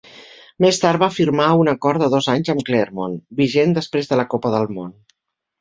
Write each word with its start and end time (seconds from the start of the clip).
Més 0.63 0.79
tard 0.83 1.01
va 1.03 1.09
firmar 1.17 1.49
un 1.65 1.69
acord 1.75 2.03
de 2.03 2.09
dos 2.15 2.29
anys 2.35 2.51
amb 2.55 2.65
Clermont, 2.71 3.15
vigent 3.43 3.79
després 3.79 4.11
de 4.15 4.19
la 4.23 4.29
Copa 4.35 4.57
del 4.57 4.71
Món. 4.81 4.91